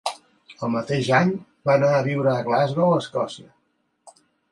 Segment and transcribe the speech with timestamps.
[0.67, 1.33] El mateix any
[1.69, 3.47] va anar a viure a Glasgow, Escòcia.